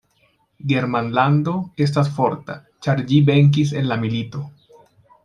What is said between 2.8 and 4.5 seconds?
ĉar ĝi venkis en la milito.